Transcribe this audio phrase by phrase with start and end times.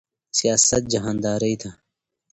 [0.37, 1.69] سیاست جهانداری ده